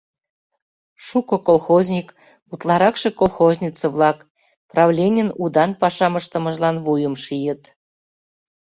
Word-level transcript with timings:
Шуко 1.05 1.35
колхозник, 1.47 2.07
утларакше 2.51 3.09
колхозница-влак, 3.19 4.17
правленийын 4.71 5.29
удан 5.43 5.71
пашам 5.81 6.13
ыштымыжлан 6.19 6.75
вуйым 6.85 7.15
шийыт. 7.23 7.61